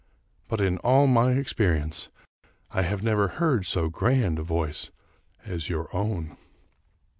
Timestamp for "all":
0.79-1.05